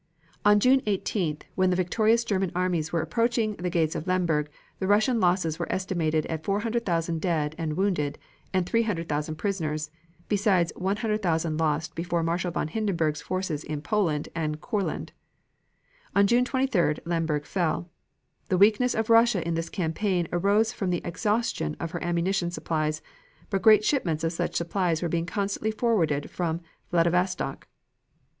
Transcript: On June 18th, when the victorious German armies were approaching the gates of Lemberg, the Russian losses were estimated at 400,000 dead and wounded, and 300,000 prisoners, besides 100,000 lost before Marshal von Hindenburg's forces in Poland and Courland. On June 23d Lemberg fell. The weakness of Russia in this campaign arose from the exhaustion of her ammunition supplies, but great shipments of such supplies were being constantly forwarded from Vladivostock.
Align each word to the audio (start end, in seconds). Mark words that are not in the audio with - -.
On 0.43 0.59
June 0.59 0.81
18th, 0.87 1.43
when 1.53 1.69
the 1.69 1.75
victorious 1.75 2.23
German 2.23 2.51
armies 2.55 2.91
were 2.91 3.03
approaching 3.03 3.53
the 3.57 3.69
gates 3.69 3.93
of 3.93 4.07
Lemberg, 4.07 4.49
the 4.79 4.87
Russian 4.87 5.19
losses 5.19 5.59
were 5.59 5.71
estimated 5.71 6.25
at 6.25 6.43
400,000 6.43 7.21
dead 7.21 7.53
and 7.59 7.77
wounded, 7.77 8.17
and 8.51 8.65
300,000 8.65 9.35
prisoners, 9.35 9.91
besides 10.27 10.73
100,000 10.75 11.55
lost 11.59 11.93
before 11.93 12.23
Marshal 12.23 12.49
von 12.49 12.69
Hindenburg's 12.69 13.21
forces 13.21 13.63
in 13.63 13.83
Poland 13.83 14.27
and 14.33 14.59
Courland. 14.59 15.11
On 16.15 16.25
June 16.25 16.45
23d 16.45 16.97
Lemberg 17.05 17.45
fell. 17.45 17.87
The 18.49 18.57
weakness 18.57 18.95
of 18.95 19.11
Russia 19.11 19.47
in 19.47 19.53
this 19.53 19.69
campaign 19.69 20.27
arose 20.31 20.73
from 20.73 20.89
the 20.89 21.03
exhaustion 21.05 21.77
of 21.79 21.91
her 21.91 22.03
ammunition 22.03 22.49
supplies, 22.49 23.03
but 23.51 23.61
great 23.61 23.85
shipments 23.85 24.23
of 24.23 24.33
such 24.33 24.55
supplies 24.55 25.03
were 25.03 25.09
being 25.09 25.27
constantly 25.27 25.69
forwarded 25.69 26.31
from 26.31 26.61
Vladivostock. 26.89 27.67